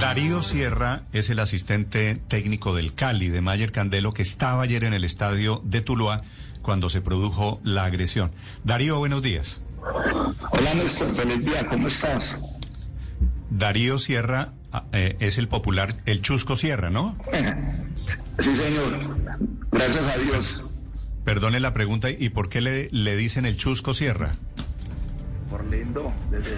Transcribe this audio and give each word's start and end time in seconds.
Darío 0.00 0.42
Sierra 0.42 1.04
es 1.12 1.30
el 1.30 1.38
asistente 1.38 2.16
técnico 2.28 2.74
del 2.74 2.94
Cali, 2.94 3.28
de 3.28 3.40
Mayer 3.40 3.72
Candelo, 3.72 4.12
que 4.12 4.22
estaba 4.22 4.62
ayer 4.62 4.84
en 4.84 4.92
el 4.92 5.04
estadio 5.04 5.62
de 5.64 5.80
Tuluá 5.80 6.20
cuando 6.60 6.90
se 6.90 7.00
produjo 7.00 7.60
la 7.64 7.84
agresión. 7.84 8.32
Darío, 8.62 8.98
buenos 8.98 9.22
días. 9.22 9.62
Hola 10.50 10.74
Néstor, 10.74 11.14
feliz 11.14 11.44
día, 11.44 11.64
¿cómo 11.66 11.88
estás? 11.88 12.42
Darío 13.50 13.96
Sierra 13.96 14.52
ah, 14.72 14.84
eh, 14.92 15.16
es 15.20 15.38
el 15.38 15.48
popular, 15.48 15.94
el 16.04 16.20
Chusco 16.20 16.56
Sierra, 16.56 16.90
¿no? 16.90 17.16
Sí, 17.96 18.54
señor. 18.54 19.16
Gracias 19.72 20.04
a 20.04 20.18
Dios. 20.18 20.70
Perdone 21.24 21.58
la 21.58 21.72
pregunta, 21.72 22.10
¿y 22.10 22.28
por 22.28 22.50
qué 22.50 22.60
le, 22.60 22.90
le 22.92 23.16
dicen 23.16 23.46
el 23.46 23.56
Chusco 23.56 23.94
Sierra? 23.94 24.32
Por 25.50 25.64
lindo. 25.64 26.12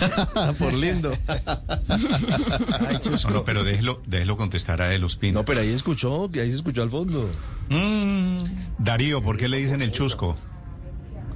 Por 0.59 0.73
lindo. 0.73 1.13
Ay. 1.27 2.99
No, 3.25 3.31
no, 3.31 3.45
pero 3.45 3.65
déjelo, 3.65 4.01
déjelo 4.07 4.37
contestar 4.37 4.81
a 4.81 4.95
él, 4.95 5.05
Ospino. 5.05 5.41
No, 5.41 5.45
pero 5.45 5.61
ahí 5.61 5.73
escuchó, 5.73 6.31
ahí 6.35 6.51
se 6.51 6.57
escuchó 6.57 6.83
al 6.83 6.91
fondo. 6.91 7.31
Mm. 7.69 8.45
Darío, 8.79 9.23
¿por 9.23 9.37
qué 9.37 9.49
le 9.49 9.59
dicen 9.59 9.83
el 9.83 9.93
Chusco? 9.93 10.37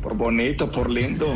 Por 0.03 0.17
bonito, 0.17 0.71
por 0.71 0.91
lindo. 0.91 1.27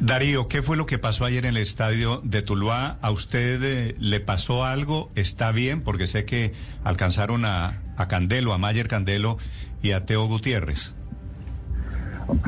Darío, 0.00 0.48
¿qué 0.48 0.62
fue 0.62 0.76
lo 0.76 0.84
que 0.84 0.98
pasó 0.98 1.24
ayer 1.24 1.46
en 1.46 1.56
el 1.56 1.62
estadio 1.62 2.20
de 2.24 2.42
Tuluá? 2.42 2.98
¿A 3.02 3.12
usted 3.12 3.62
eh, 3.62 3.94
le 4.00 4.18
pasó 4.18 4.64
algo? 4.64 5.10
¿Está 5.14 5.52
bien? 5.52 5.80
Porque 5.82 6.08
sé 6.08 6.24
que 6.24 6.52
alcanzaron 6.82 7.44
a, 7.44 7.80
a 7.96 8.08
Candelo, 8.08 8.52
a 8.52 8.58
Mayer 8.58 8.88
Candelo 8.88 9.38
y 9.80 9.92
a 9.92 10.04
Teo 10.04 10.26
Gutiérrez. 10.26 10.94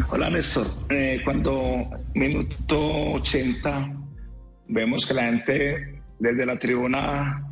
Hola 0.09 0.31
Néstor. 0.31 0.67
Eh, 0.89 1.21
cuando 1.25 1.91
minuto 2.15 3.13
80 3.15 3.93
vemos 4.69 5.05
que 5.05 5.13
la 5.13 5.25
gente 5.25 6.03
desde 6.19 6.47
la 6.47 6.59
tribuna 6.59 7.47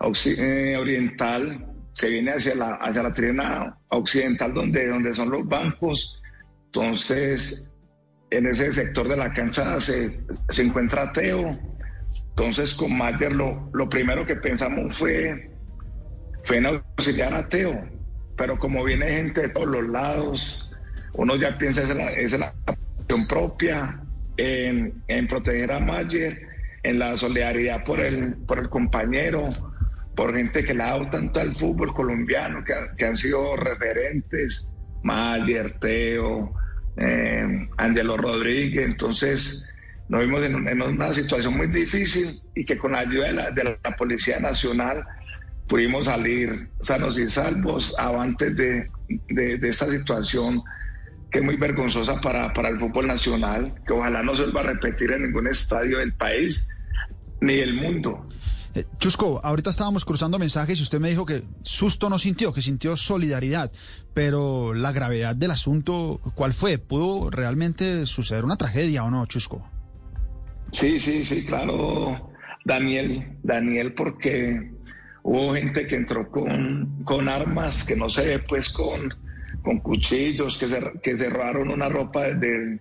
eh, 0.00 0.76
oriental 0.78 1.66
se 1.94 2.10
viene 2.10 2.30
hacia 2.32 2.54
la, 2.54 2.74
hacia 2.74 3.02
la 3.02 3.12
tribuna 3.12 3.76
occidental 3.88 4.54
donde, 4.54 4.86
donde 4.86 5.12
son 5.12 5.30
los 5.30 5.48
bancos. 5.48 6.22
Entonces, 6.66 7.68
en 8.30 8.46
ese 8.46 8.70
sector 8.70 9.08
de 9.08 9.16
la 9.16 9.32
cancha 9.32 9.80
se, 9.80 10.24
se 10.50 10.62
encuentra 10.62 11.10
Teo. 11.10 11.58
Entonces, 12.30 12.72
con 12.74 12.96
Mayer 12.96 13.32
lo, 13.32 13.68
lo 13.72 13.88
primero 13.88 14.24
que 14.24 14.36
pensamos 14.36 14.96
fue, 14.96 15.50
fue 16.44 16.58
en 16.58 16.66
auxiliar 16.66 17.34
a 17.34 17.48
Teo. 17.48 17.82
Pero 18.36 18.56
como 18.60 18.84
viene 18.84 19.10
gente 19.10 19.40
de 19.40 19.48
todos 19.48 19.66
los 19.66 19.88
lados, 19.88 20.67
uno 21.18 21.34
ya 21.34 21.58
piensa 21.58 21.82
en 21.82 21.98
la, 21.98 22.12
en 22.12 22.40
la 22.40 22.54
acción 22.64 23.26
propia, 23.26 24.00
en, 24.36 25.02
en 25.08 25.26
proteger 25.26 25.72
a 25.72 25.80
Mayer, 25.80 26.38
en 26.84 27.00
la 27.00 27.16
solidaridad 27.16 27.82
por 27.84 27.98
el, 28.00 28.36
por 28.46 28.60
el 28.60 28.68
compañero, 28.68 29.48
por 30.14 30.36
gente 30.36 30.62
que 30.62 30.74
le 30.74 30.82
ha 30.84 30.90
dado 30.90 31.10
tanto 31.10 31.40
al 31.40 31.56
fútbol 31.56 31.92
colombiano, 31.92 32.62
que, 32.62 32.72
que 32.96 33.04
han 33.04 33.16
sido 33.16 33.56
referentes, 33.56 34.70
Mayer, 35.02 35.72
Teo, 35.80 36.54
eh, 36.96 37.68
Angelo 37.78 38.16
Rodríguez. 38.16 38.86
Entonces, 38.86 39.68
nos 40.08 40.20
vimos 40.20 40.44
en, 40.44 40.68
en 40.68 40.80
una 40.80 41.12
situación 41.12 41.56
muy 41.56 41.66
difícil 41.66 42.40
y 42.54 42.64
que 42.64 42.78
con 42.78 42.92
la 42.92 43.00
ayuda 43.00 43.26
de 43.26 43.32
la, 43.32 43.50
de 43.50 43.64
la 43.64 43.96
Policía 43.96 44.38
Nacional 44.38 45.04
pudimos 45.68 46.04
salir 46.04 46.68
sanos 46.80 47.18
y 47.18 47.28
salvos 47.28 47.92
avantes 47.98 48.54
de, 48.56 48.88
de, 49.30 49.58
de 49.58 49.68
esta 49.68 49.86
situación 49.86 50.62
que 51.30 51.38
es 51.38 51.44
muy 51.44 51.56
vergonzosa 51.56 52.20
para, 52.20 52.52
para 52.52 52.68
el 52.68 52.78
fútbol 52.78 53.06
nacional, 53.06 53.74
que 53.86 53.92
ojalá 53.92 54.22
no 54.22 54.34
se 54.34 54.42
vuelva 54.42 54.60
a 54.60 54.64
repetir 54.64 55.12
en 55.12 55.24
ningún 55.24 55.46
estadio 55.46 55.98
del 55.98 56.14
país 56.14 56.82
ni 57.40 57.56
del 57.56 57.74
mundo. 57.74 58.26
Eh, 58.74 58.84
Chusco, 58.98 59.40
ahorita 59.42 59.70
estábamos 59.70 60.04
cruzando 60.04 60.38
mensajes 60.38 60.78
y 60.78 60.82
usted 60.82 61.00
me 61.00 61.10
dijo 61.10 61.26
que 61.26 61.42
susto 61.62 62.08
no 62.08 62.18
sintió, 62.18 62.52
que 62.52 62.62
sintió 62.62 62.96
solidaridad, 62.96 63.72
pero 64.14 64.74
la 64.74 64.92
gravedad 64.92 65.34
del 65.34 65.50
asunto, 65.50 66.20
¿cuál 66.34 66.54
fue? 66.54 66.78
¿Pudo 66.78 67.30
realmente 67.30 68.06
suceder 68.06 68.44
una 68.44 68.56
tragedia 68.56 69.04
o 69.04 69.10
no, 69.10 69.26
Chusco? 69.26 69.66
Sí, 70.72 70.98
sí, 70.98 71.24
sí, 71.24 71.46
claro, 71.46 72.30
Daniel, 72.64 73.38
Daniel, 73.42 73.94
porque 73.94 74.70
hubo 75.22 75.54
gente 75.54 75.86
que 75.86 75.96
entró 75.96 76.30
con, 76.30 77.02
con 77.04 77.28
armas, 77.28 77.84
que 77.84 77.96
no 77.96 78.08
se 78.10 78.26
ve, 78.26 78.38
pues 78.38 78.68
con, 78.70 79.14
con 79.62 79.80
cuchillos, 79.80 80.56
que, 80.58 80.66
cer- 80.66 81.00
que 81.00 81.16
cerraron 81.16 81.70
una 81.70 81.88
ropa 81.88 82.28
del, 82.30 82.80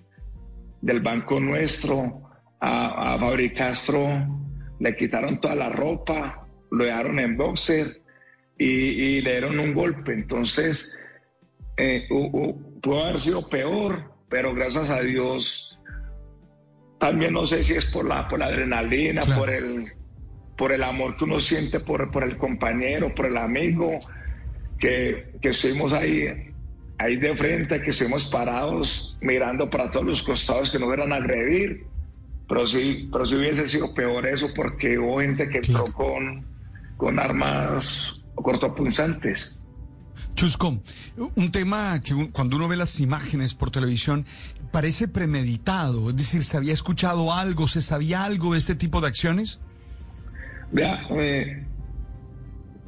del 0.81 0.99
banco 1.01 1.39
nuestro. 1.39 2.23
A, 2.59 3.13
a 3.13 3.17
Fabri 3.19 3.51
Castro 3.51 4.27
le 4.79 4.95
quitaron 4.95 5.39
toda 5.39 5.55
la 5.55 5.69
ropa, 5.69 6.47
lo 6.71 6.85
dejaron 6.85 7.19
en 7.19 7.38
boxer 7.38 8.01
y, 8.57 8.65
y 8.65 9.21
le 9.21 9.31
dieron 9.31 9.59
un 9.59 9.73
golpe. 9.75 10.13
Entonces, 10.13 10.97
eh, 11.77 12.07
pudo 12.09 13.03
haber 13.03 13.19
sido 13.19 13.47
peor, 13.47 14.11
pero 14.29 14.53
gracias 14.55 14.89
a 14.89 15.01
Dios 15.01 15.79
también 16.99 17.33
no 17.33 17.45
sé 17.45 17.63
si 17.63 17.73
es 17.75 17.91
por 17.91 18.07
la, 18.07 18.27
por 18.27 18.39
la 18.39 18.45
adrenalina, 18.47 19.21
Claro. 19.21 19.39
por 19.41 19.49
el 19.51 19.85
por 20.57 20.71
el 20.71 20.81
amor 20.81 21.15
que 21.17 21.25
uno 21.25 21.39
siente 21.39 21.79
por, 21.79 22.09
por 22.09 22.23
el 22.23 22.35
compañero, 22.35 23.13
por 23.13 23.27
el 23.27 23.38
amigo, 23.38 23.99
que, 24.79 25.33
que 25.39 25.49
estuvimos 25.49 25.94
ahí, 25.94 26.49
ahí 27.00 27.18
de 27.18 27.35
frente, 27.35 27.81
que 27.81 27.91
estuvimos 27.91 28.25
parados 28.25 29.18
mirando 29.22 29.69
para 29.69 29.90
todos 29.91 30.06
los 30.06 30.24
costados 30.24 30.69
que 30.72 30.80
no 30.80 30.88
fueran 30.88 31.13
a 31.13 31.18
agredir. 31.18 31.85
Pero 32.47 32.66
sí, 32.66 33.09
pero 33.12 33.25
sí 33.25 33.35
hubiese 33.35 33.68
sido 33.68 33.94
peor 33.94 34.25
eso 34.25 34.47
porque 34.56 34.97
hubo 34.97 35.19
gente 35.19 35.50
que 35.50 35.57
entró 35.57 35.91
con, 35.91 36.46
con 36.96 37.19
armas 37.19 38.24
cortopunzantes. 38.36 39.62
Chusco, 40.36 40.80
un 41.36 41.52
tema 41.52 42.00
que 42.02 42.30
cuando 42.31 42.57
uno 42.57 42.68
ve 42.68 42.78
las 42.78 43.00
imágenes 43.00 43.56
por 43.56 43.72
televisión 43.72 44.25
parece 44.72 45.07
premeditado, 45.07 46.12
es 46.12 46.16
decir, 46.16 46.46
¿se 46.46 46.57
había 46.57 46.74
escuchado 46.74 47.34
algo, 47.34 47.68
se 47.68 47.81
sabía 47.81 48.24
algo 48.24 48.53
de 48.53 48.59
este 48.59 48.75
tipo 48.75 49.02
de 49.02 49.07
acciones? 49.07 49.59
Vea, 50.72 51.07
eh, 51.09 51.66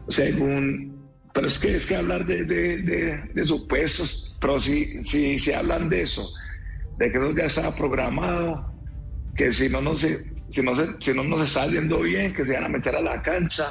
según, 0.10 0.99
pero 1.40 1.48
es 1.48 1.58
que 1.58 1.74
es 1.74 1.86
que 1.86 1.96
hablar 1.96 2.26
de, 2.26 2.44
de, 2.44 2.80
de, 2.80 3.24
de 3.34 3.46
supuestos, 3.46 4.36
pero 4.42 4.60
si, 4.60 5.02
si, 5.06 5.40
si 5.40 5.54
hablan 5.54 5.88
de 5.88 6.02
eso, 6.02 6.30
de 6.98 7.10
que 7.10 7.18
eso 7.18 7.34
ya 7.34 7.46
estaba 7.46 7.74
programado, 7.74 8.74
que 9.38 9.50
si 9.54 9.70
no, 9.70 9.82
no 9.82 9.96
se, 9.96 10.34
si 10.50 10.62
no, 10.62 10.76
se, 10.76 10.86
si 11.00 11.14
no 11.14 11.24
nos 11.24 11.48
está 11.48 11.66
yendo 11.68 12.02
bien, 12.02 12.34
que 12.34 12.46
se 12.46 12.56
van 12.56 12.66
a 12.66 12.68
meter 12.68 12.94
a 12.94 13.00
la 13.00 13.22
cancha, 13.22 13.68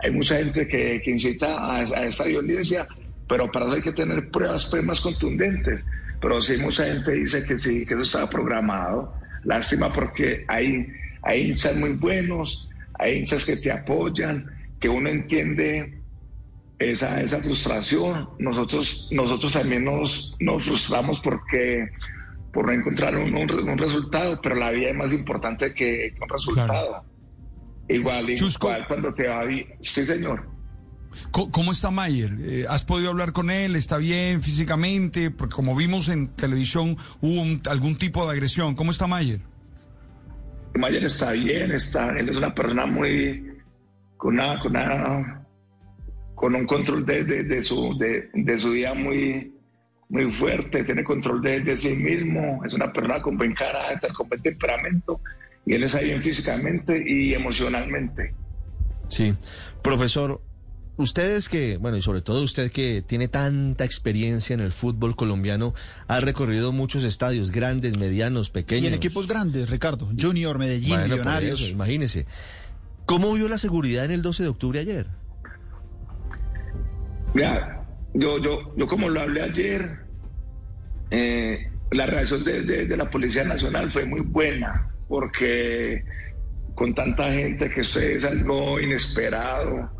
hay 0.00 0.10
mucha 0.10 0.36
gente 0.36 0.68
que, 0.68 1.00
que 1.02 1.10
incita 1.10 1.54
a, 1.56 1.80
a 1.80 2.24
violencia, 2.26 2.86
pero 3.26 3.50
para 3.50 3.64
eso 3.64 3.76
hay 3.76 3.80
que 3.82 3.92
tener 3.92 4.30
pruebas 4.30 4.68
pues, 4.70 4.84
más 4.84 5.00
contundentes. 5.00 5.86
Pero 6.20 6.42
sí, 6.42 6.58
mucha 6.58 6.84
gente 6.84 7.12
dice 7.12 7.46
que 7.46 7.56
sí, 7.56 7.86
que 7.86 7.94
eso 7.94 8.02
estaba 8.02 8.28
programado. 8.28 9.16
Lástima 9.44 9.90
porque 9.90 10.44
hay, 10.48 10.86
hay 11.22 11.46
hinchas 11.48 11.76
muy 11.76 11.94
buenos, 11.94 12.68
hay 12.98 13.20
hinchas 13.20 13.46
que 13.46 13.56
te 13.56 13.72
apoyan, 13.72 14.54
que 14.78 14.90
uno 14.90 15.08
entiende 15.08 16.02
esa, 16.78 17.20
esa 17.20 17.38
frustración. 17.38 18.28
Nosotros, 18.38 19.08
nosotros 19.12 19.52
también 19.52 19.84
nos, 19.84 20.36
nos 20.40 20.64
frustramos 20.64 21.20
porque 21.20 21.88
por 22.52 22.66
no 22.66 22.72
encontrar 22.72 23.16
un, 23.16 23.34
un, 23.36 23.68
un 23.68 23.78
resultado, 23.78 24.40
pero 24.42 24.54
la 24.54 24.70
vida 24.70 24.88
es 24.90 24.96
más 24.96 25.12
importante 25.12 25.74
que, 25.74 26.14
un 26.20 26.28
resultado. 26.28 27.04
Igual, 27.88 28.34
Chusco. 28.34 28.68
igual 28.68 28.86
cuando 28.88 29.12
te 29.14 29.28
va 29.28 29.44
bien. 29.44 29.66
Sí, 29.80 30.04
señor. 30.04 30.48
¿Cómo 31.30 31.72
está 31.72 31.90
Mayer? 31.90 32.32
Eh, 32.40 32.66
¿Has 32.68 32.84
podido 32.84 33.08
hablar 33.10 33.32
con 33.32 33.50
él? 33.50 33.74
¿Está 33.76 33.96
bien 33.96 34.42
físicamente? 34.42 35.30
Porque 35.30 35.54
como 35.54 35.74
vimos 35.74 36.08
en 36.10 36.28
televisión 36.28 36.96
hubo 37.22 37.40
un- 37.40 37.62
algún 37.70 37.96
tipo 37.96 38.24
de 38.26 38.32
agresión. 38.32 38.74
¿Cómo 38.74 38.90
está 38.90 39.06
Mayer? 39.06 39.40
Mayer 40.74 41.04
está 41.04 41.32
bien, 41.32 41.72
está, 41.72 42.18
él 42.18 42.28
es 42.28 42.36
una 42.36 42.54
persona 42.54 42.84
muy 42.84 43.42
con 44.18 44.34
una, 44.34 44.58
con 44.60 44.72
una- 44.76 45.45
con 46.36 46.54
un 46.54 46.64
control 46.66 47.04
de, 47.04 47.24
de- 47.24 47.42
de 47.42 47.62
su 47.62 47.98
de, 47.98 48.28
de 48.32 48.58
su 48.58 48.70
vida 48.70 48.94
muy 48.94 49.52
muy 50.08 50.30
fuerte, 50.30 50.84
tiene 50.84 51.02
control 51.02 51.42
de, 51.42 51.60
de 51.62 51.76
sí 51.76 51.96
mismo, 51.96 52.62
es 52.64 52.72
una 52.74 52.92
persona 52.92 53.20
con 53.20 53.36
buen 53.36 53.52
carácter, 53.54 54.12
con 54.12 54.28
buen 54.28 54.40
temperamento, 54.40 55.20
y 55.66 55.74
él 55.74 55.82
está 55.82 55.98
bien 56.00 56.22
físicamente 56.22 57.02
y 57.04 57.34
emocionalmente. 57.34 58.32
Sí. 59.08 59.34
Profesor, 59.82 60.40
ustedes 60.96 61.48
que, 61.48 61.76
bueno, 61.78 61.96
y 61.96 62.02
sobre 62.02 62.22
todo 62.22 62.44
usted 62.44 62.70
que 62.70 63.02
tiene 63.04 63.26
tanta 63.26 63.84
experiencia 63.84 64.54
en 64.54 64.60
el 64.60 64.70
fútbol 64.70 65.16
colombiano, 65.16 65.74
ha 66.06 66.20
recorrido 66.20 66.70
muchos 66.70 67.02
estadios, 67.02 67.50
grandes, 67.50 67.96
medianos, 67.96 68.50
Y 68.50 68.52
pequeños. 68.52 68.88
en 68.88 68.94
equipos 68.94 69.26
grandes, 69.26 69.68
Ricardo, 69.70 70.08
Junior, 70.16 70.56
Medellín, 70.58 70.90
Bueno, 70.90 71.14
Millonarios. 71.16 71.60
eso, 71.62 71.70
imagínese. 71.70 72.26
¿Cómo 73.06 73.32
vio 73.32 73.48
la 73.48 73.58
seguridad 73.58 74.04
en 74.04 74.12
el 74.12 74.22
12 74.22 74.44
de 74.44 74.48
octubre 74.50 74.78
ayer? 74.78 75.08
Mira, 77.36 77.84
yo, 78.14 78.38
yo, 78.38 78.74
yo 78.76 78.86
como 78.88 79.10
lo 79.10 79.20
hablé 79.20 79.42
ayer, 79.42 79.82
eh, 81.10 81.58
la 81.90 82.06
reacción 82.06 82.44
de, 82.44 82.62
de- 82.62 82.96
la 82.96 83.10
Policía 83.10 83.44
Nacional 83.44 83.88
fue 83.90 84.04
muy 84.06 84.20
buena, 84.20 84.88
porque 85.06 86.04
con 86.74 86.94
tanta 86.94 87.30
gente 87.32 87.70
que 87.70 87.82
eso 87.82 88.00
es 88.00 88.24
algo 88.24 88.80
inesperado. 88.80 89.92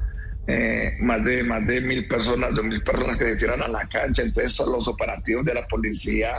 Eh, 0.49 0.95
más 1.01 1.25
de 1.25 1.45
más 1.45 1.67
de 1.67 1.81
mil 1.81 2.09
personas, 2.09 2.55
dos 2.55 2.65
mil 2.65 2.83
personas 2.83 3.17
que 3.19 3.27
se 3.27 3.37
tiran 3.37 3.63
a 3.63 3.69
la 3.69 3.87
cancha, 3.89 4.23
entonces 4.23 4.59
los 4.67 4.89
operativos 4.89 5.45
de 5.45 5.55
la 5.55 5.67
policía 5.67 6.33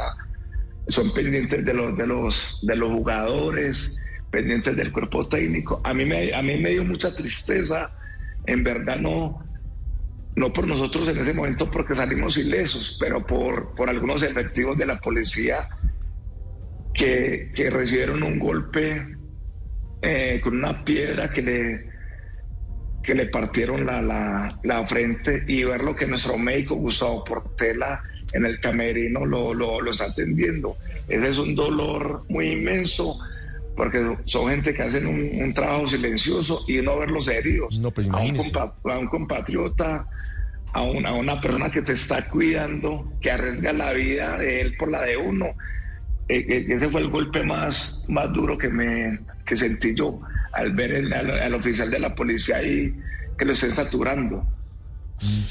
son 0.88 1.12
pendientes 1.14 1.66
de 1.66 1.74
los 1.74 1.98
de 1.98 2.08
los 2.08 2.60
de 2.62 2.76
los 2.76 2.90
jugadores, 2.90 4.04
pendientes 4.30 4.76
del 4.76 4.92
cuerpo 4.92 5.28
técnico. 5.28 5.82
A 5.84 5.94
mí 5.94 6.06
me 6.06 6.34
a 6.34 6.42
mí 6.42 6.58
me 6.58 6.72
dio 6.72 6.84
mucha 6.86 7.14
tristeza, 7.14 7.94
en 8.46 8.64
verdad 8.64 8.98
no 9.00 9.47
no 10.38 10.54
por 10.54 10.68
nosotros 10.68 11.10
en 11.10 11.18
ese 11.18 11.34
momento 11.34 11.70
porque 11.70 11.96
salimos 11.96 12.38
ilesos, 12.38 12.96
pero 13.00 13.26
por, 13.26 13.74
por 13.74 13.90
algunos 13.90 14.22
efectivos 14.22 14.78
de 14.78 14.86
la 14.86 15.00
policía 15.00 15.68
que, 16.94 17.52
que 17.56 17.72
recibieron 17.72 18.22
un 18.22 18.38
golpe 18.38 19.18
eh, 20.04 20.40
con 20.44 20.58
una 20.58 20.86
piedra 20.86 21.28
que 21.32 21.42
le, 21.42 21.90
que 23.02 23.16
le 23.16 23.26
partieron 23.26 23.88
la, 23.88 24.00
la, 24.00 24.60
la, 24.62 24.86
frente 24.86 25.44
y 25.48 25.64
ver 25.64 25.84
lo 25.84 25.96
que 25.96 26.06
nuestro 26.06 26.38
médico 26.38 26.76
Gustavo 26.76 27.24
Portela 27.24 28.04
en 28.32 28.46
el 28.46 28.60
camerino 28.60 29.26
lo, 29.26 29.56
lo, 29.56 29.82
lo, 29.82 29.90
está 29.90 30.06
atendiendo. 30.06 30.78
Ese 31.08 31.30
es 31.30 31.40
un 31.40 31.56
dolor 31.56 32.26
muy 32.30 32.50
inmenso 32.50 33.20
porque 33.78 34.18
son 34.26 34.50
gente 34.50 34.74
que 34.74 34.82
hacen 34.82 35.06
un, 35.06 35.44
un 35.44 35.54
trabajo 35.54 35.88
silencioso 35.88 36.66
y 36.68 36.82
no 36.82 36.98
verlos 36.98 37.28
heridos. 37.28 37.78
No, 37.80 37.92
pues 37.92 38.10
a, 38.10 38.18
un 38.18 38.92
a, 38.92 38.98
un 38.98 39.08
compatriota, 39.08 40.08
a 40.74 40.82
una, 40.82 41.10
a 41.10 41.14
una 41.14 41.40
persona 41.40 41.70
que 41.70 41.84
te 41.84 41.94
está 41.94 42.28
cuidando, 42.28 43.14
que 43.22 43.30
arriesga 43.30 43.72
la 43.74 43.94
vida 43.94 44.40
de 44.40 44.62
él 44.62 44.76
por 44.78 44.90
la 44.90 45.04
de 45.04 45.16
uno. 45.16 45.46
Eh, 46.28 46.44
eh, 46.50 46.66
ese 46.70 46.90
fue 46.90 47.02
el 47.02 47.10
golpe 47.10 47.44
más, 47.44 48.04
más 48.10 48.34
duro 48.34 48.58
que, 48.58 48.68
me, 48.68 49.20
que 49.46 49.56
sentí 49.56 49.94
yo 49.94 50.20
al 50.54 50.74
ver 50.74 50.94
el, 50.94 51.14
al, 51.14 51.30
al, 51.30 51.54
oficial 51.54 51.92
de 51.92 52.00
la 52.00 52.16
policía 52.16 52.58
ahí 52.58 52.94
que 53.38 53.46
lo 53.46 53.54
estén 53.54 53.72
saturando. 53.72 54.44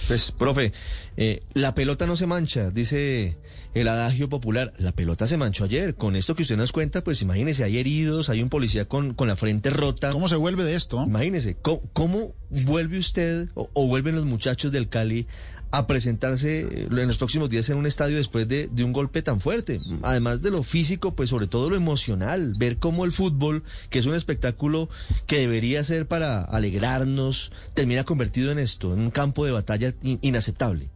Pues, 0.07 0.33
profe, 0.33 0.73
eh, 1.17 1.43
la 1.55 1.75
pelota 1.75 2.07
no 2.07 2.17
se 2.17 2.27
mancha, 2.27 2.71
dice 2.71 3.37
el 3.75 3.89
adagio 3.89 4.29
popular. 4.29 4.73
La 4.79 4.93
pelota 4.93 5.27
se 5.27 5.37
manchó 5.37 5.65
ayer. 5.65 5.95
Con 5.95 6.17
esto 6.17 6.35
que 6.35 6.43
usted 6.43 6.57
nos 6.57 6.73
cuenta, 6.73 7.03
pues 7.03 7.21
imagínese, 7.23 7.65
hay 7.65 7.79
heridos, 7.79 8.31
hay 8.31 8.43
un 8.43 8.49
policía 8.49 8.87
con, 8.87 9.15
con 9.15 9.29
la 9.29 9.37
frente 9.37 9.71
rota. 9.71 10.13
¿Cómo 10.13 10.29
se 10.29 10.37
vuelve 10.37 10.65
de 10.65 10.75
esto? 10.75 11.03
Imagínese, 11.03 11.57
¿cómo, 11.61 11.83
cómo 11.93 12.35
vuelve 12.67 12.99
usted 12.99 13.49
o, 13.55 13.69
o, 13.73 13.87
vuelven 13.87 14.15
los 14.15 14.25
muchachos 14.25 14.73
del 14.73 14.89
Cali 14.89 15.27
a 15.71 15.87
presentarse 15.87 16.61
en 16.61 17.07
los 17.07 17.19
próximos 17.19 17.51
días 17.51 17.69
en 17.71 17.79
un 17.79 17.87
estadio 17.87 18.17
después 18.17 18.47
de, 18.49 18.69
un 18.85 18.93
golpe 18.93 19.23
tan 19.23 19.41
fuerte. 19.41 19.81
Además 20.03 20.43
de 20.43 20.51
lo 20.51 20.63
físico, 20.63 21.15
pues 21.15 21.31
sobre 21.31 21.47
todo 21.47 21.71
lo 21.71 21.77
emocional, 21.77 22.55
ver 22.57 22.79
cómo 22.79 23.05
el 23.05 23.13
fútbol, 23.13 23.65
que 23.91 23.99
es 23.99 24.07
un 24.07 24.15
espectáculo 24.15 24.89
que 25.27 25.39
debería 25.39 25.83
ser 25.85 26.07
para 26.07 26.43
alegrarnos, 26.43 27.53
termina 27.75 28.05
convertido 28.05 28.53
en 28.53 28.59
esto, 28.59 28.95
en 28.95 29.01
un 29.01 29.11
campo 29.11 29.45
de 29.45 29.53
batalla 29.53 29.93
in 30.03 30.19
inaceptable. 30.23 30.91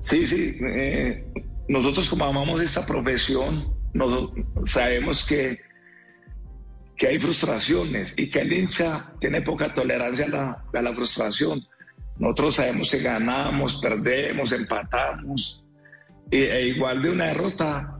Sí, 0.00 0.26
sí. 0.26 0.56
Eh, 0.62 1.24
nosotros 1.68 2.08
como 2.08 2.24
amamos 2.24 2.62
esta 2.62 2.86
profesión, 2.86 3.74
nos, 3.92 4.30
sabemos 4.64 5.24
que, 5.24 5.60
que 6.96 7.08
hay 7.08 7.18
frustraciones 7.18 8.14
y 8.16 8.30
que 8.30 8.40
el 8.40 8.52
hincha 8.52 9.12
tiene 9.20 9.42
poca 9.42 9.74
tolerancia 9.74 10.26
a 10.26 10.28
la, 10.28 10.64
a 10.72 10.82
la 10.82 10.94
frustración 10.94 11.66
nosotros 12.20 12.56
sabemos 12.56 12.90
que 12.90 12.98
ganamos, 12.98 13.80
perdemos, 13.80 14.52
empatamos. 14.52 15.64
E, 16.30 16.66
igual 16.66 17.02
de 17.02 17.10
una 17.10 17.26
derrota 17.26 17.98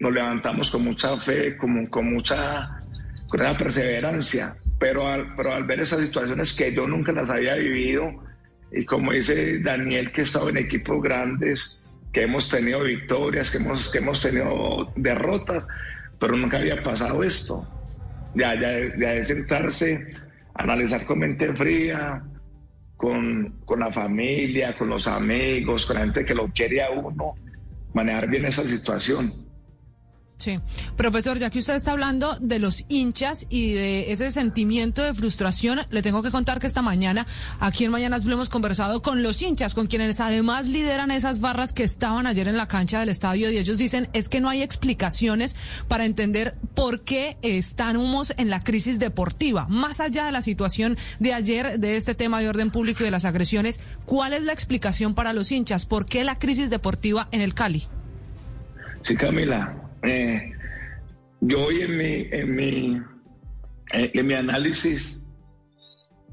nos 0.00 0.12
levantamos 0.12 0.70
con 0.70 0.84
mucha 0.84 1.16
fe, 1.18 1.56
con, 1.58 1.86
con 1.86 2.12
mucha 2.14 2.82
con 3.28 3.42
esa 3.42 3.56
perseverancia. 3.58 4.48
Pero 4.80 5.06
al, 5.06 5.34
pero 5.36 5.52
al 5.52 5.64
ver 5.64 5.80
esas 5.80 6.00
situaciones 6.00 6.54
que 6.54 6.72
yo 6.72 6.88
nunca 6.88 7.12
las 7.12 7.28
había 7.28 7.56
vivido, 7.56 8.10
y 8.72 8.86
como 8.86 9.12
dice 9.12 9.60
Daniel, 9.60 10.12
que 10.12 10.22
he 10.22 10.24
estado 10.24 10.48
en 10.48 10.56
equipos 10.56 11.02
grandes, 11.02 11.92
que 12.14 12.22
hemos 12.22 12.48
tenido 12.48 12.82
victorias, 12.82 13.50
que 13.50 13.58
hemos, 13.58 13.90
que 13.90 13.98
hemos 13.98 14.22
tenido 14.22 14.90
derrotas, 14.96 15.66
pero 16.18 16.34
nunca 16.38 16.56
había 16.56 16.82
pasado 16.82 17.22
esto. 17.22 17.68
Ya, 18.34 18.54
ya, 18.54 18.96
ya 18.96 19.10
de 19.10 19.24
sentarse, 19.24 20.14
analizar 20.54 21.04
con 21.04 21.18
mente 21.18 21.52
fría, 21.52 22.22
con, 22.98 23.60
con, 23.64 23.80
la 23.80 23.92
familia, 23.92 24.76
con 24.76 24.88
los 24.88 25.06
amigos, 25.06 25.86
con 25.86 25.96
la 25.96 26.02
gente 26.02 26.24
que 26.24 26.34
lo 26.34 26.48
quiere 26.48 26.82
a 26.82 26.90
uno, 26.90 27.36
manejar 27.94 28.28
bien 28.28 28.44
esa 28.44 28.62
situación. 28.62 29.47
Sí, 30.38 30.60
profesor, 30.96 31.36
ya 31.40 31.50
que 31.50 31.58
usted 31.58 31.74
está 31.74 31.90
hablando 31.90 32.36
de 32.40 32.60
los 32.60 32.84
hinchas 32.88 33.46
y 33.50 33.72
de 33.72 34.12
ese 34.12 34.30
sentimiento 34.30 35.02
de 35.02 35.12
frustración, 35.12 35.80
le 35.90 36.00
tengo 36.00 36.22
que 36.22 36.30
contar 36.30 36.60
que 36.60 36.68
esta 36.68 36.80
mañana 36.80 37.26
aquí 37.58 37.84
en 37.84 37.90
Mañanas 37.90 38.24
Blue 38.24 38.34
hemos 38.34 38.48
conversado 38.48 39.02
con 39.02 39.24
los 39.24 39.42
hinchas, 39.42 39.74
con 39.74 39.88
quienes 39.88 40.20
además 40.20 40.68
lideran 40.68 41.10
esas 41.10 41.40
barras 41.40 41.72
que 41.72 41.82
estaban 41.82 42.28
ayer 42.28 42.46
en 42.46 42.56
la 42.56 42.68
cancha 42.68 43.00
del 43.00 43.08
estadio 43.08 43.50
y 43.50 43.58
ellos 43.58 43.78
dicen 43.78 44.08
es 44.12 44.28
que 44.28 44.40
no 44.40 44.48
hay 44.48 44.62
explicaciones 44.62 45.56
para 45.88 46.04
entender 46.04 46.56
por 46.76 47.02
qué 47.02 47.36
estamos 47.42 48.32
en 48.36 48.48
la 48.48 48.62
crisis 48.62 49.00
deportiva. 49.00 49.66
Más 49.68 49.98
allá 49.98 50.26
de 50.26 50.32
la 50.32 50.42
situación 50.42 50.96
de 51.18 51.34
ayer, 51.34 51.80
de 51.80 51.96
este 51.96 52.14
tema 52.14 52.38
de 52.38 52.48
orden 52.48 52.70
público 52.70 53.02
y 53.02 53.06
de 53.06 53.10
las 53.10 53.24
agresiones, 53.24 53.80
¿cuál 54.06 54.34
es 54.34 54.44
la 54.44 54.52
explicación 54.52 55.16
para 55.16 55.32
los 55.32 55.50
hinchas? 55.50 55.84
¿Por 55.84 56.06
qué 56.06 56.22
la 56.22 56.38
crisis 56.38 56.70
deportiva 56.70 57.26
en 57.32 57.40
el 57.40 57.54
Cali? 57.54 57.88
Sí, 59.00 59.16
Camila, 59.16 59.87
eh, 60.02 60.52
yo 61.40 61.66
hoy 61.66 61.82
en 61.82 61.96
mi, 61.96 62.28
en 62.30 62.54
mi, 62.54 63.02
eh, 63.92 64.10
en 64.14 64.26
mi 64.26 64.34
análisis 64.34 65.30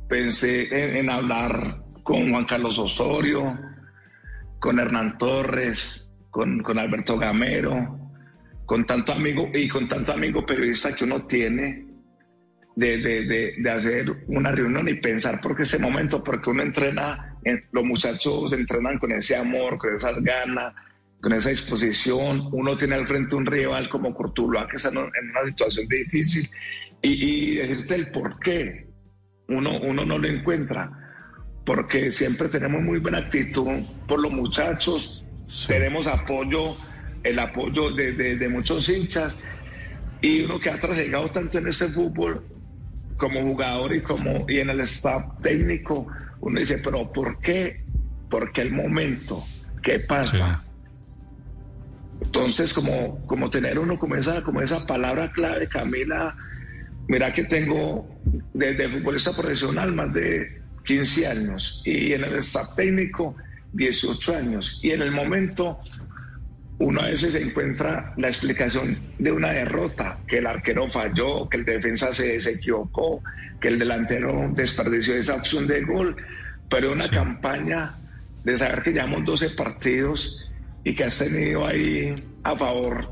pensé 0.08 0.68
en, 0.72 0.98
en, 0.98 1.10
hablar 1.10 1.84
con 2.04 2.32
Juan 2.32 2.46
Carlos 2.46 2.78
Osorio, 2.78 3.58
con 4.60 4.80
Hernán 4.80 5.18
Torres, 5.18 6.10
con, 6.30 6.62
con 6.62 6.80
Alberto 6.80 7.18
Gamero, 7.18 8.00
con 8.66 8.86
tanto 8.86 9.14
amigo 9.14 9.50
y 9.54 9.68
con 9.68 9.88
tanto 9.88 10.12
amigo 10.12 10.46
periodista 10.46 10.96
que 10.96 11.04
uno 11.04 11.26
tiene 11.26 11.86
de, 12.76 12.98
de, 12.98 13.26
de, 13.26 13.54
de, 13.58 13.72
hacer 13.72 14.26
una 14.28 14.52
reunión 14.52 14.88
y 14.90 14.96
pensar 14.96 15.40
porque 15.42 15.64
ese 15.64 15.80
momento, 15.80 16.24
porque 16.24 16.50
uno 16.50 16.62
entrena, 16.62 17.38
los 17.72 17.86
muchachos 17.86 18.52
entrenan 18.54 18.98
con 18.98 19.12
ese 19.14 19.38
amor, 19.38 19.78
con 19.78 19.96
esas 19.96 20.22
ganas, 20.22 20.74
con 21.26 21.34
esa 21.34 21.50
disposición. 21.50 22.50
Uno 22.52 22.78
tiene 22.78 22.94
al 22.94 23.08
frente 23.08 23.36
un 23.36 23.48
rival 23.48 23.90
como 23.90 24.14
Cortuloa 24.14 24.68
que 24.68 24.78
está 24.78 24.90
en 24.90 25.00
una 25.00 25.44
situación 25.44 25.88
difícil 25.88 26.48
y, 27.02 27.14
y 27.14 27.56
decirte 27.56 27.96
el 27.96 28.12
por 28.12 28.38
qué 28.38 28.88
uno, 29.48 29.80
uno 29.80 30.06
no 30.06 30.20
lo 30.20 30.28
encuentra. 30.28 30.92
Porque 31.66 32.12
siempre 32.12 32.48
tenemos 32.48 32.84
muy 32.84 33.00
buena 33.00 33.18
actitud 33.18 33.82
por 34.08 34.22
los 34.22 34.32
muchachos, 34.32 35.26
sí. 35.48 35.70
tenemos 35.70 36.06
apoyo, 36.06 36.78
el 37.24 37.40
apoyo 37.40 37.90
de, 37.90 38.12
de, 38.12 38.36
de, 38.36 38.48
muchos 38.48 38.88
hinchas 38.88 39.36
y 40.22 40.44
uno 40.44 40.60
que 40.60 40.70
ha 40.70 40.80
trasegado 40.80 41.32
tanto 41.32 41.58
en 41.58 41.66
ese 41.70 41.88
fútbol 41.88 42.46
como 43.18 43.42
jugador 43.42 43.96
y, 43.96 44.02
como, 44.02 44.46
y 44.48 44.60
en 44.60 44.70
el 44.70 44.82
staff 44.82 45.26
técnico, 45.42 46.06
uno 46.42 46.60
dice, 46.60 46.80
pero 46.84 47.12
¿por 47.12 47.40
qué? 47.40 47.84
¿Por 48.30 48.52
qué 48.52 48.62
el 48.62 48.74
momento? 48.74 49.44
¿Qué 49.82 49.98
pasa? 49.98 50.60
Sí. 50.60 50.65
Entonces, 52.36 52.74
como, 52.74 53.26
como 53.28 53.50
tener 53.50 53.80
uno 53.80 53.98
como 53.98 54.18
esa, 54.18 54.44
como 54.44 54.62
esa 54.62 54.86
palabra 54.86 55.32
clave, 55.32 55.70
Camila, 55.70 56.36
mira 57.08 57.32
que 57.32 57.46
tengo 57.46 58.06
desde 58.54 58.90
futbolista 58.90 59.32
profesional 59.32 59.94
más 59.94 60.14
de 60.14 60.62
15 60.84 61.28
años 61.28 61.82
y 61.86 62.12
en 62.12 62.26
el 62.26 62.36
staff 62.36 62.76
técnico 62.76 63.38
18 63.72 64.36
años. 64.36 64.82
Y 64.84 64.92
en 64.92 65.04
el 65.04 65.12
momento 65.12 65.80
uno 66.80 67.00
a 67.00 67.06
veces 67.06 67.36
encuentra 67.36 68.14
la 68.18 68.28
explicación 68.28 69.00
de 69.18 69.32
una 69.32 69.52
derrota, 69.52 70.20
que 70.28 70.40
el 70.40 70.48
arquero 70.48 70.90
falló, 70.90 71.48
que 71.48 71.56
el 71.56 71.64
defensa 71.64 72.14
se, 72.14 72.42
se 72.42 72.52
equivocó, 72.52 73.24
que 73.62 73.70
el 73.70 73.80
delantero 73.80 74.52
desperdició 74.54 75.16
esa 75.16 75.36
opción 75.36 75.68
de 75.68 75.86
gol, 75.86 76.18
pero 76.70 76.92
una 76.92 77.06
sí. 77.06 77.12
campaña 77.12 77.96
de 78.44 78.60
saber 78.60 78.84
que 78.84 78.92
llevamos 78.92 79.24
12 79.24 79.52
partidos 79.52 80.45
y 80.86 80.96
que 80.96 81.04
has 81.04 81.18
tenido 81.18 81.66
ahí 81.66 82.16
a 82.44 82.56
favor 82.56 83.12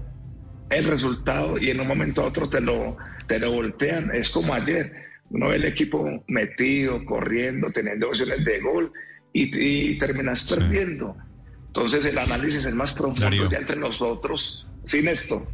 el 0.69 0.85
resultado 0.85 1.57
y 1.57 1.71
en 1.71 1.81
un 1.81 1.87
momento 1.87 2.21
a 2.21 2.27
otro 2.27 2.47
te 2.47 2.61
lo, 2.61 2.95
te 3.27 3.39
lo 3.39 3.51
voltean. 3.51 4.11
Es 4.13 4.29
como 4.29 4.53
ayer, 4.53 4.93
uno 5.31 5.49
ve 5.49 5.55
el 5.55 5.65
equipo 5.65 6.23
metido, 6.27 7.03
corriendo, 7.03 7.69
teniendo 7.71 8.07
opciones 8.07 8.45
de 8.45 8.61
gol 8.61 8.93
y, 9.33 9.91
y 9.91 9.97
terminas 9.97 10.41
sí. 10.41 10.55
perdiendo. 10.55 11.17
Entonces 11.67 12.05
el 12.05 12.17
análisis 12.19 12.63
es 12.65 12.75
más 12.75 12.93
profundo 12.93 13.21
Darío. 13.21 13.49
ya 13.49 13.57
entre 13.57 13.75
nosotros. 13.75 14.67
Sin 14.83 15.07
esto. 15.07 15.51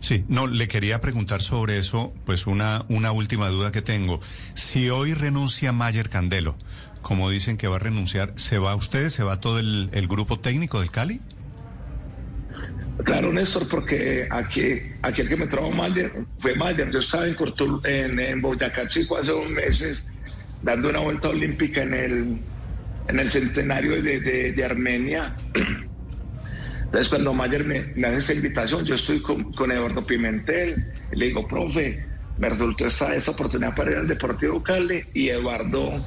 Sí, 0.00 0.24
no, 0.28 0.46
le 0.46 0.66
quería 0.66 1.00
preguntar 1.00 1.42
sobre 1.42 1.78
eso, 1.78 2.12
pues 2.24 2.46
una, 2.46 2.84
una 2.88 3.12
última 3.12 3.48
duda 3.48 3.70
que 3.70 3.82
tengo. 3.82 4.18
Si 4.54 4.90
hoy 4.90 5.14
renuncia 5.14 5.72
Mayer 5.72 6.08
Candelo, 6.08 6.56
como 7.02 7.30
dicen 7.30 7.58
que 7.58 7.68
va 7.68 7.76
a 7.76 7.78
renunciar, 7.78 8.32
¿se 8.36 8.58
va 8.58 8.74
usted, 8.74 9.10
se 9.10 9.22
va 9.22 9.40
todo 9.40 9.60
el, 9.60 9.90
el 9.92 10.08
grupo 10.08 10.40
técnico 10.40 10.80
del 10.80 10.90
Cali? 10.90 11.20
Claro, 13.04 13.32
Néstor, 13.32 13.66
porque 13.68 14.26
aquí, 14.30 14.78
aquí 15.02 15.22
el 15.22 15.28
que 15.28 15.36
me 15.36 15.46
trajo 15.46 15.70
Mayer 15.70 16.12
fue 16.38 16.54
Mayer. 16.54 16.90
Yo 16.90 16.98
estaba 16.98 17.26
en, 17.26 17.34
Cortul, 17.34 17.80
en, 17.84 18.18
en 18.18 18.40
Boyacá 18.40 18.86
Chico 18.86 19.16
hace 19.16 19.32
dos 19.32 19.50
meses 19.50 20.12
dando 20.62 20.90
una 20.90 21.00
vuelta 21.00 21.28
olímpica 21.28 21.82
en 21.82 21.94
el, 21.94 22.44
en 23.08 23.20
el 23.20 23.30
centenario 23.30 24.02
de, 24.02 24.64
Armenia. 24.64 25.34
Entonces, 26.84 27.08
cuando 27.08 27.32
Mayer 27.32 27.64
me, 27.64 28.06
hace 28.06 28.18
esta 28.18 28.34
invitación, 28.34 28.84
yo 28.84 28.96
estoy 28.96 29.20
con, 29.20 29.52
con 29.52 29.70
Eduardo 29.70 30.04
Pimentel 30.04 30.92
y 31.12 31.16
le 31.16 31.26
digo, 31.26 31.46
profe, 31.46 32.04
me 32.38 32.48
resultó 32.48 32.86
esta, 32.86 33.14
esta 33.14 33.30
oportunidad 33.30 33.74
para 33.74 33.92
ir 33.92 33.98
al 33.98 34.08
Deportivo 34.08 34.62
Cali 34.62 35.04
y 35.14 35.28
Eduardo, 35.28 36.04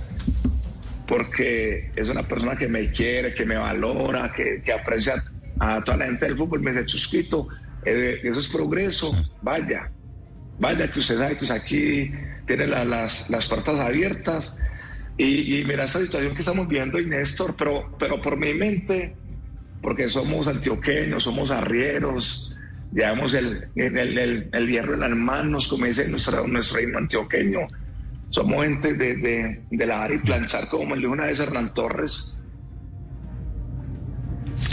porque 1.08 1.92
es 1.96 2.10
una 2.10 2.28
persona 2.28 2.56
que 2.56 2.68
me 2.68 2.90
quiere, 2.90 3.34
que 3.34 3.46
me 3.46 3.56
valora, 3.56 4.34
que, 4.36 4.62
que 4.64 4.74
aprecia 4.74 5.24
a 5.60 5.84
toda 5.84 5.98
la 5.98 6.06
gente 6.06 6.26
del 6.26 6.38
fútbol, 6.38 6.62
me 6.62 6.72
dice, 6.72 6.86
Chusquito, 6.86 7.48
eh, 7.86 8.20
eso 8.24 8.40
es 8.40 8.48
progreso, 8.48 9.14
vaya, 9.42 9.92
vaya 10.60 10.92
que 10.92 11.00
usted 11.00 11.18
sabe 11.18 11.38
que 11.38 11.46
usted 11.46 11.56
aquí 11.56 12.12
tiene 12.46 12.68
la, 12.68 12.86
las, 12.86 13.30
las 13.30 13.48
puertas 13.48 13.80
abiertas 13.80 14.58
y, 15.18 15.60
y, 15.60 15.66
mira 15.66 15.84
esa 15.86 16.00
situación 16.00 16.34
que 16.34 16.42
estamos 16.42 16.68
viendo, 16.68 17.00
y 17.00 17.06
Néstor, 17.06 17.56
pero, 17.58 17.96
pero 18.00 18.20
por 18.20 18.36
mi 18.36 18.54
mente, 18.54 19.16
porque 19.82 20.10
somos 20.10 20.48
antioqueños, 20.48 21.24
somos 21.24 21.52
arrieros, 21.52 22.56
llevamos 22.92 23.34
el, 23.36 23.68
el, 23.76 24.18
el, 24.18 24.50
el 24.52 24.68
hierro 24.68 24.96
en 24.96 25.02
las 25.02 25.12
manos, 25.12 25.68
como 25.68 25.86
dice 25.86 26.08
nuestro, 26.08 26.48
nuestro 26.48 26.78
reino 26.78 26.98
antioqueño, 26.98 27.60
somos 28.30 28.66
gente 28.66 28.96
de, 28.96 29.18
de, 29.18 29.66
de 29.70 29.86
lavar 29.86 30.12
y 30.14 30.18
planchar, 30.18 30.68
como 30.68 30.96
me 30.96 30.98
dijo 30.98 31.12
una 31.12 31.28
vez 31.28 31.40
Hernán 31.40 31.74
Torres, 31.76 32.40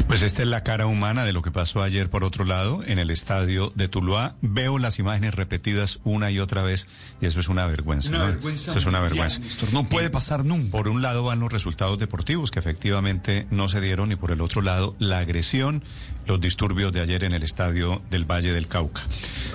pues 0.07 0.23
esta 0.23 0.43
es 0.43 0.49
la 0.49 0.63
cara 0.63 0.87
humana 0.87 1.25
de 1.25 1.33
lo 1.33 1.43
que 1.43 1.51
pasó 1.51 1.83
ayer 1.83 2.11
por 2.11 2.25
otro 2.25 2.45
lado 2.45 2.83
en 2.87 2.99
el 2.99 3.11
estadio 3.11 3.73
de 3.75 3.89
Tuluá. 3.89 4.37
Veo 4.41 4.79
las 4.79 4.99
imágenes 4.99 5.35
repetidas 5.35 6.01
una 6.05 6.31
y 6.31 6.39
otra 6.39 6.63
vez 6.63 6.89
y 7.21 7.27
eso 7.27 7.41
es 7.41 7.49
una 7.49 7.67
vergüenza. 7.67 8.11
Una 8.11 8.19
¿no? 8.19 8.27
vergüenza. 8.27 8.71
Eso 8.71 8.79
es 8.79 8.87
una 8.87 9.01
vergüenza. 9.01 9.39
Néstor, 9.41 9.73
no 9.73 9.89
puede 9.89 10.11
pasar 10.11 10.45
nunca. 10.45 10.71
Por 10.71 10.89
un 10.89 11.03
lado 11.03 11.25
van 11.25 11.41
los 11.41 11.53
resultados 11.53 11.99
deportivos 11.99 12.51
que 12.51 12.59
efectivamente 12.59 13.47
no 13.51 13.69
se 13.69 13.81
dieron 13.81 14.13
y 14.13 14.17
por 14.17 14.31
el 14.31 14.41
otro 14.41 14.63
lado 14.63 14.97
la 14.99 15.19
agresión, 15.19 15.85
los 16.27 16.41
disturbios 16.41 16.93
de 16.93 17.01
ayer 17.01 17.25
en 17.25 17.33
el 17.33 17.43
estadio 17.43 18.03
del 18.11 18.25
Valle 18.25 18.53
del 18.53 18.69
Cauca. 18.69 19.03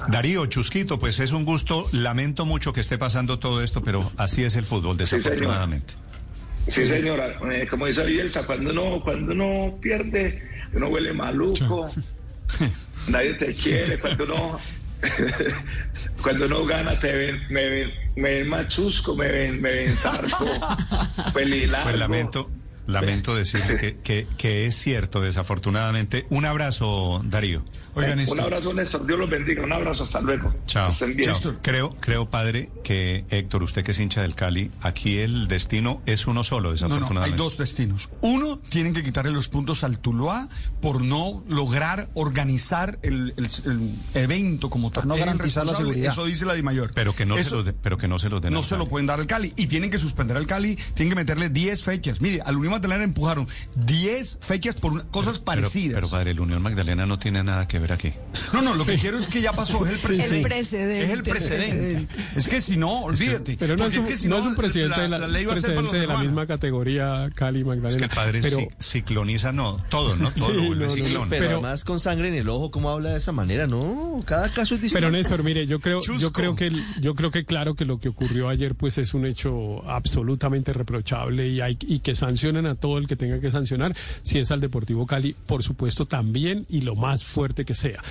Darío 0.08 0.46
Chusquito, 0.46 1.00
pues 1.00 1.20
es 1.20 1.32
un 1.32 1.46
gusto. 1.46 1.86
Lamento 1.92 2.46
mucho 2.46 2.74
que 2.74 2.82
esté 2.82 2.98
pasando 2.98 3.40
todo 3.40 3.62
esto, 3.62 3.82
pero 3.82 4.12
así 4.18 4.44
es 4.44 4.56
el 4.56 4.66
fútbol, 4.66 4.98
desafortunadamente. 4.98 5.94
Sí, 5.94 6.00
señora, 6.68 7.40
eh, 7.52 7.68
como 7.68 7.86
dice 7.86 8.06
Bielsa, 8.06 8.46
cuando 8.46 8.72
uno, 8.72 9.02
cuando 9.04 9.34
uno 9.34 9.78
pierde, 9.82 10.42
uno 10.74 10.88
huele 10.88 11.14
maluco, 11.14 11.90
nadie 13.08 13.34
te 13.36 13.54
quiere, 13.54 14.00
cuando 14.00 14.26
uno, 14.26 14.60
cuando 16.22 16.46
uno 16.46 16.66
gana 16.66 17.00
te 17.00 17.12
ven, 17.12 17.42
me 17.50 17.70
ven, 17.70 17.92
me 18.16 18.34
ven 18.36 18.50
machusco, 18.50 19.16
me 19.16 19.32
ven, 19.32 19.62
me 19.62 19.74
ven 19.74 19.96
zarco, 19.96 20.46
pelilargo. 21.34 21.90
Pues 21.90 22.00
lamento, 22.00 22.50
lamento 22.88 23.36
decirle 23.36 23.78
que, 23.78 23.98
que, 24.04 24.28
que, 24.38 24.66
es 24.66 24.76
cierto, 24.76 25.22
desafortunadamente. 25.22 26.26
Un 26.30 26.46
abrazo, 26.46 27.22
Darío. 27.26 27.64
Oigan, 27.96 28.20
eh, 28.20 28.26
un 28.30 28.40
abrazo, 28.42 28.74
Néstor. 28.74 29.08
Dios 29.08 29.18
los 29.18 29.30
bendiga. 29.30 29.64
Un 29.64 29.72
abrazo. 29.72 30.04
Hasta 30.04 30.20
luego. 30.20 30.54
Chao. 30.68 30.92
Chao. 30.92 31.56
Creo, 31.62 31.96
creo, 32.02 32.30
padre, 32.30 32.70
que 32.84 33.26
Héctor, 33.30 33.64
usted 33.64 33.84
que 33.84 33.92
es 33.92 34.00
hincha 34.00 34.22
del 34.22 34.36
Cali, 34.36 34.70
aquí 34.82 35.20
el 35.20 35.48
destino 35.48 36.02
es 36.06 36.28
uno 36.28 36.44
solo, 36.44 36.72
desafortunadamente. 36.72 37.14
No, 37.14 37.20
no, 37.22 37.26
hay 37.26 37.38
dos 37.38 37.58
destinos. 37.58 38.10
Uno, 38.22 38.60
tienen 38.70 38.94
que 38.94 39.02
quitarle 39.02 39.32
los 39.32 39.48
puntos 39.48 39.84
al 39.86 40.00
Tuluá 40.00 40.50
por 40.82 41.02
no 41.02 41.44
lograr 41.48 42.10
organizar 42.16 43.00
el, 43.02 43.34
el, 43.38 43.50
el 43.66 43.96
evento 44.14 44.70
como 44.70 44.92
tal. 44.92 45.08
no 45.08 45.16
garantizar 45.16 45.66
la 45.66 45.76
seguridad. 45.76 46.12
Eso 46.12 46.26
dice 46.26 46.46
la 46.46 46.54
Di 46.54 46.64
Mayor. 46.64 46.92
Pero 46.94 47.16
que 47.16 47.26
no, 47.26 47.38
Eso, 47.38 47.50
se, 47.50 47.56
lo 47.56 47.64
de, 47.64 47.74
pero 47.74 47.98
que 47.98 48.08
no 48.10 48.20
se 48.20 48.30
lo 48.30 48.42
den 48.42 48.52
No 48.52 48.62
se 48.64 48.72
Cali. 48.72 48.80
lo 48.80 48.90
pueden 48.90 49.08
dar 49.08 49.20
al 49.20 49.28
Cali. 49.28 49.54
Y 49.56 49.68
tienen 49.68 49.90
que 49.90 49.98
suspender 49.98 50.36
al 50.36 50.48
Cali, 50.48 50.76
tienen 50.94 51.12
que 51.12 51.16
meterle 51.16 51.50
10 51.50 51.82
fechas. 51.84 52.20
Mire, 52.20 52.42
al 52.42 52.58
Unión 52.58 52.74
Magdalena 52.76 53.04
empujaron 53.04 53.48
10 53.76 54.40
fechas 54.42 54.76
por 54.76 54.92
una, 54.94 55.04
cosas 55.06 55.40
pero, 55.40 55.46
parecidas. 55.46 55.96
Pero, 55.96 56.08
pero, 56.08 56.10
padre, 56.10 56.32
el 56.32 56.40
Unión 56.40 56.62
Magdalena 56.62 57.06
no 57.06 57.18
tiene 57.20 57.44
nada 57.44 57.68
que 57.68 57.80
ver 57.80 57.94
aquí. 57.94 58.14
No, 58.54 58.62
no, 58.62 58.74
lo 58.74 58.86
que 58.86 58.98
quiero 58.98 59.18
es 59.18 59.28
que 59.28 59.42
ya 59.42 59.54
pasó, 59.54 59.86
es 59.86 59.94
el 59.94 60.00
precedente. 60.00 60.38
El 60.38 60.44
precedente. 60.44 61.04
Es 61.06 61.12
el 61.12 61.24
precedente. 61.24 62.22
Es 62.36 62.48
que 62.48 62.62
si 62.62 62.78
no, 62.78 63.04
olvídate. 63.04 63.58
Pero 63.58 63.78
no 63.78 63.86
es, 63.86 63.98
un, 63.98 64.04
es 64.06 64.10
que 64.12 64.16
si 64.18 64.28
no, 64.28 64.40
es 64.40 64.46
un 64.46 64.56
presidente 64.56 64.96
la, 64.98 65.04
de 65.04 65.10
la, 65.10 65.18
la 65.20 65.28
ley 65.28 65.46
va 65.46 65.54
presidente 65.54 65.80
a 65.80 65.92
ser 65.92 66.02
de 66.02 66.08
la 66.08 66.18
misma 66.20 66.46
categoría 66.48 67.30
Cali 67.34 67.64
Magdalena. 67.64 68.06
Es 68.06 68.10
que 68.10 68.16
padre 68.16 68.40
pero, 68.42 68.58
cicloniza, 68.80 69.52
no, 69.52 69.78
todo, 69.90 70.16
¿no? 70.16 70.32
Todo 70.32 70.48
Sí, 70.48 70.54
lo 70.54 70.64
vuelve 70.64 70.86
no, 70.86 70.96
no, 70.96 71.06
ciclón. 71.06 71.30
Pero, 71.30 71.46
Pero- 71.46 71.58
además 71.60 71.84
con 71.84 72.00
sangre 72.00 72.28
en 72.30 72.36
el 72.36 72.50
ojo, 72.50 72.72
¿cómo 72.72 72.90
habla 72.90 73.12
de 73.12 73.18
esa 73.18 73.32
manera? 73.32 73.68
No, 73.68 74.18
cada 74.26 74.50
caso 74.50 74.76
es 74.76 74.82
distinto. 74.82 75.08
Pero 75.08 75.12
Néstor, 75.12 75.44
mire, 75.44 75.66
yo 75.68 75.80
creo, 75.80 76.02
Chusco. 76.02 76.22
yo 76.22 76.32
creo 76.32 76.56
que, 76.56 76.72
yo 77.00 77.16
creo 77.16 77.32
que 77.32 77.46
claro 77.46 77.76
que 77.76 77.86
lo 77.86 78.00
que 78.00 78.10
ocurrió 78.10 78.50
ayer, 78.50 78.76
pues 78.76 78.98
es 78.98 79.14
un 79.14 79.26
hecho 79.26 79.88
absolutamente 79.90 80.74
reprochable 80.74 81.48
y 81.48 81.62
hay 81.62 81.78
y 81.82 82.00
que 82.00 82.16
sancionen 82.16 82.65
a 82.68 82.76
todo 82.76 82.98
el 82.98 83.08
que 83.08 83.16
tenga 83.16 83.40
que 83.40 83.52
sancionar. 83.52 83.96
Si 84.22 84.40
es 84.40 84.52
al 84.52 84.62
Deportivo 84.62 85.06
Cali, 85.06 85.36
por 85.48 85.64
supuesto 85.64 86.06
también 86.06 86.66
y 86.70 86.82
lo 86.82 86.96
más 86.96 87.24
fuerte 87.24 87.66
que 87.66 87.74
sea. 87.74 88.02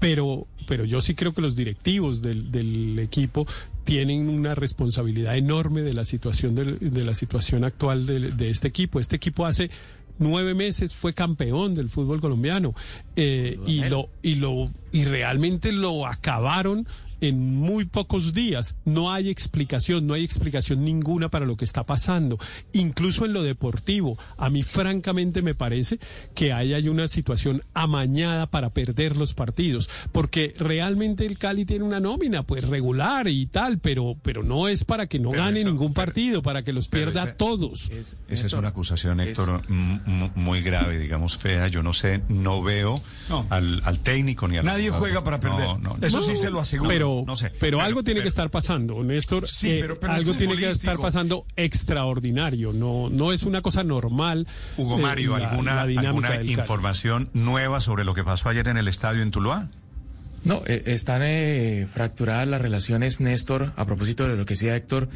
Pero, 0.00 0.46
pero 0.66 0.84
yo 0.84 1.00
sí 1.00 1.14
creo 1.14 1.32
que 1.32 1.42
los 1.42 1.56
directivos 1.56 2.22
del, 2.22 2.50
del 2.50 2.98
equipo 2.98 3.46
tienen 3.84 4.28
una 4.28 4.54
responsabilidad 4.54 5.36
enorme 5.36 5.82
de 5.82 5.94
la 5.94 6.04
situación 6.04 6.54
de, 6.54 6.76
de 6.78 7.04
la 7.04 7.14
situación 7.14 7.64
actual 7.64 8.06
de, 8.06 8.32
de 8.32 8.50
este 8.50 8.68
equipo. 8.68 9.00
Este 9.00 9.16
equipo 9.16 9.46
hace 9.46 9.70
nueve 10.18 10.54
meses 10.54 10.94
fue 10.94 11.14
campeón 11.14 11.74
del 11.74 11.88
fútbol 11.88 12.20
colombiano 12.20 12.74
eh, 13.16 13.58
y 13.66 13.84
lo 13.84 14.10
y 14.22 14.34
lo 14.34 14.70
y 14.92 15.04
realmente 15.04 15.72
lo 15.72 16.06
acabaron 16.06 16.86
en 17.20 17.54
muy 17.56 17.84
pocos 17.84 18.32
días. 18.34 18.76
No 18.84 19.12
hay 19.12 19.28
explicación, 19.28 20.06
no 20.06 20.14
hay 20.14 20.24
explicación 20.24 20.84
ninguna 20.84 21.28
para 21.28 21.46
lo 21.46 21.56
que 21.56 21.64
está 21.64 21.84
pasando. 21.84 22.38
Incluso 22.72 23.24
en 23.24 23.32
lo 23.32 23.42
deportivo, 23.42 24.18
a 24.36 24.50
mí 24.50 24.62
francamente 24.62 25.42
me 25.42 25.54
parece 25.54 25.98
que 26.34 26.52
ahí 26.52 26.74
hay 26.74 26.88
una 26.88 27.08
situación 27.08 27.62
amañada 27.74 28.46
para 28.50 28.70
perder 28.70 29.16
los 29.16 29.34
partidos, 29.34 29.88
porque 30.12 30.54
realmente 30.58 31.26
el 31.26 31.38
Cali 31.38 31.64
tiene 31.64 31.84
una 31.84 32.00
nómina 32.00 32.42
pues 32.44 32.64
regular 32.68 33.28
y 33.28 33.46
tal, 33.46 33.78
pero 33.78 34.16
pero 34.22 34.42
no 34.42 34.68
es 34.68 34.84
para 34.84 35.06
que 35.06 35.18
no 35.18 35.30
Pero 35.30 35.42
gane 35.44 35.60
eso- 35.60 35.68
ningún 35.68 35.92
pero- 35.94 36.06
partido, 36.06 36.42
para 36.42 36.62
que 36.64 36.72
los 36.72 36.88
pierda 36.88 37.24
ese- 37.24 37.32
todos. 37.34 37.90
Esa 37.90 38.46
es 38.46 38.52
una 38.52 38.68
acusación, 38.68 39.20
Héctor, 39.20 39.62
muy 39.68 40.60
grave, 40.62 40.98
digamos, 40.98 41.36
fea. 41.36 41.68
Yo 41.68 41.82
no 41.82 41.92
sé, 41.92 42.22
no 42.28 42.62
veo 42.62 43.00
No. 43.28 43.46
al, 43.50 43.82
al 43.84 43.98
técnico 44.00 44.48
ni 44.48 44.58
al 44.58 44.64
Nadie 44.64 44.84
jugador. 44.88 45.00
juega 45.00 45.24
para 45.24 45.40
perder. 45.40 45.66
No, 45.66 45.78
no, 45.78 45.96
Eso 46.06 46.18
no. 46.18 46.22
sí 46.22 46.36
se 46.36 46.50
lo 46.50 46.60
aseguro. 46.60 46.88
pero, 46.88 47.07
no 47.26 47.36
sé. 47.36 47.50
pero, 47.50 47.58
Pero- 47.60 47.80
algo 47.82 48.02
tiene 48.02 48.18
pero- 48.20 48.24
que 48.24 48.28
estar 48.28 48.50
pasando, 48.50 49.02
Néstor. 49.02 49.46
Sí, 49.48 49.70
eh, 49.70 49.78
pero- 49.80 49.98
pero 50.00 50.12
algo 50.12 50.34
tiene 50.34 50.56
que 50.56 50.70
estar 50.70 50.98
pasando 50.98 51.46
extraordinario. 51.56 52.72
No, 52.72 53.08
no 53.10 53.32
es 53.32 53.42
una 53.44 53.62
cosa 53.62 53.84
normal. 53.84 54.46
Hugo 54.76 54.98
eh, 54.98 55.02
Mario, 55.02 55.38
la- 55.38 55.48
¿alguna, 55.50 55.74
la 55.86 56.00
alguna 56.00 56.42
información 56.42 57.30
nueva 57.32 57.80
sobre 57.80 58.04
lo 58.04 58.14
que 58.14 58.24
pasó 58.24 58.48
ayer 58.48 58.68
en 58.68 58.76
el 58.76 58.88
estadio 58.88 59.22
en 59.22 59.30
Tuluá? 59.30 59.70
No, 60.44 60.62
eh, 60.66 60.84
están 60.86 61.22
eh, 61.24 61.86
fracturadas 61.92 62.46
las 62.46 62.60
relaciones, 62.60 63.20
Néstor, 63.20 63.72
a 63.76 63.84
propósito 63.84 64.28
de 64.28 64.36
lo 64.36 64.44
que 64.46 64.54
decía 64.54 64.76
Héctor, 64.76 65.08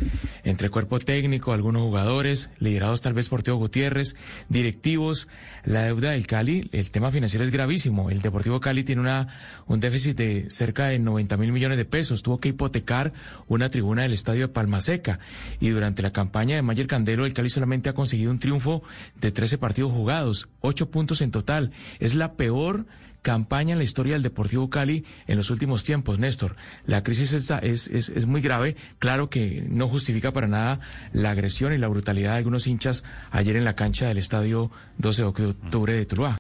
entre 0.45 0.69
cuerpo 0.69 0.99
técnico, 0.99 1.53
algunos 1.53 1.83
jugadores, 1.83 2.51
liderados 2.59 3.03
tal 3.03 3.15
vez 3.15 3.29
por 3.29 3.43
Teo 3.43 3.57
Gutiérrez, 3.57 4.17
directivos, 4.49 5.29
la 5.65 5.85
deuda 5.85 6.11
del 6.11 6.27
Cali, 6.27 6.69
el 6.73 6.91
tema 6.91 7.13
financiero 7.13 7.45
es 7.45 7.51
gravísimo. 7.51 8.11
El 8.11 8.21
Deportivo 8.21 8.61
Cali 8.61 8.83
tiene 8.83 9.01
una 9.01 9.29
un 9.67 9.81
déficit 9.81 10.17
de 10.17 10.47
cerca 10.51 10.87
de 10.87 10.99
90 10.99 11.37
mil 11.37 11.53
millones 11.53 11.79
de 11.79 11.85
pesos. 11.85 12.23
Tuvo 12.23 12.41
que 12.41 12.49
hipotecar 12.49 13.13
una 13.47 13.69
tribuna 13.69 14.03
del 14.03 14.13
estadio 14.13 14.49
de 14.49 14.53
Palma 14.53 14.81
Seca. 14.81 15.21
Y 15.61 15.71
durante 15.71 16.03
la 16.03 16.13
campaña 16.13 16.57
de 16.57 16.63
Mayer 16.63 16.87
Candelo, 16.87 17.27
el 17.27 17.35
Cali 17.35 17.49
solamente 17.49 17.89
ha 17.89 17.95
conseguido 17.95 18.31
un 18.31 18.41
triunfo 18.41 18.83
de 19.21 19.31
13 19.31 19.59
partidos 19.59 19.93
jugados, 19.93 20.49
8 20.61 20.91
puntos 20.91 21.21
en 21.21 21.31
total. 21.31 21.71
Es 22.01 22.15
la 22.15 22.35
peor 22.35 22.87
campaña 23.23 23.73
en 23.73 23.79
la 23.79 23.85
historia 23.85 24.15
del 24.15 24.23
Deportivo 24.23 24.69
Cali 24.69 25.05
en 25.27 25.37
los 25.37 25.51
últimos 25.51 25.85
tiempos, 25.85 26.19
Néstor. 26.19 26.57
La 26.85 27.03
crisis 27.03 27.33
es, 27.33 27.51
es, 27.63 27.87
es, 27.89 28.09
es, 28.09 28.27
muy 28.27 28.41
grave. 28.41 28.77
Claro 28.99 29.31
que 29.31 29.65
no 29.69 29.89
justifica 29.89 30.33
para 30.33 30.49
nada 30.49 30.81
la 31.13 31.31
agresión 31.31 31.73
y 31.73 31.79
la 31.79 31.89
brutalidad 31.89 32.33
de 32.33 32.39
algunos 32.39 32.67
hinchas 32.67 33.05
ayer 33.31 33.57
en 33.57 33.65
la 33.65 33.77
cancha 33.77 34.09
del 34.09 34.19
estadio 34.19 34.71
12 34.99 35.23
de 35.23 35.29
octubre 35.29 35.95
de 35.95 36.07
Tuluá. 36.07 36.31